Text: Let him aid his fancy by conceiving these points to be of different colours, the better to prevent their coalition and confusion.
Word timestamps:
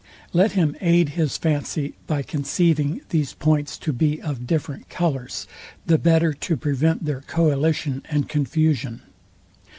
Let 0.33 0.53
him 0.53 0.75
aid 0.81 1.09
his 1.09 1.37
fancy 1.37 1.93
by 2.07 2.23
conceiving 2.23 3.01
these 3.09 3.33
points 3.33 3.77
to 3.77 3.93
be 3.93 4.19
of 4.19 4.47
different 4.47 4.89
colours, 4.89 5.45
the 5.85 5.99
better 5.99 6.33
to 6.33 6.57
prevent 6.57 7.05
their 7.05 7.21
coalition 7.21 8.01
and 8.09 8.27
confusion. 8.27 9.01